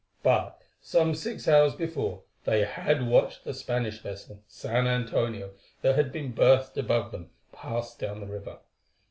[0.23, 5.51] But some six hours before they had watched the Spanish vessel, San Antonio,
[5.83, 8.57] that had been berthed above them, pass down the river.